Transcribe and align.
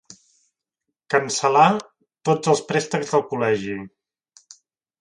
Cancel·là 1.15 1.67
tots 2.31 2.53
els 2.55 2.65
préstecs 2.73 3.15
del 3.17 3.25
col·legi. 3.35 3.79